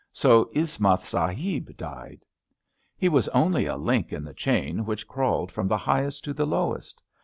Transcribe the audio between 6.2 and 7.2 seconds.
to the lowest.